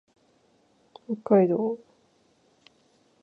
[1.07, 1.83] 北海道洞爺湖町